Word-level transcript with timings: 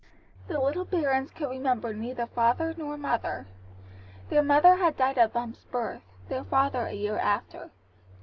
The 0.47 0.59
little 0.59 0.83
Barons 0.83 1.29
could 1.29 1.51
remember 1.51 1.93
neither 1.93 2.25
father 2.25 2.73
nor 2.75 2.97
mother. 2.97 3.45
Their 4.31 4.41
mother 4.41 4.77
had 4.77 4.97
died 4.97 5.19
at 5.19 5.31
Bumps' 5.33 5.65
birth, 5.65 6.01
their 6.27 6.43
father 6.43 6.87
a 6.87 6.93
year 6.93 7.19
after. 7.19 7.69